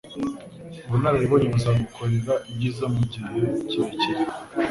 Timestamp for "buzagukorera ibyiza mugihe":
1.55-3.33